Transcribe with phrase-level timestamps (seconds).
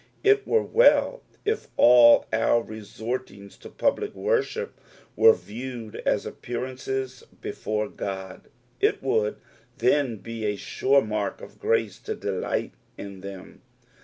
[0.23, 4.81] It were well if all our resortings to public worship
[5.15, 9.37] were viewed as appearances before God, it would
[9.77, 13.61] then be a sure mark of grace to delight in them.